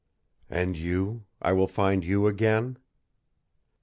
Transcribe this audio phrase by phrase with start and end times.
[0.49, 2.79] "And you I will find you again?"